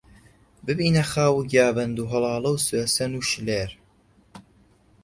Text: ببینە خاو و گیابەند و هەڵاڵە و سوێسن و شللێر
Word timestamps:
ببینە 0.67 1.03
خاو 1.11 1.35
و 1.39 1.45
گیابەند 1.51 1.97
و 1.99 2.09
هەڵاڵە 2.11 2.49
و 2.53 2.61
سوێسن 2.67 3.11
و 3.15 3.21
شللێر 3.29 3.71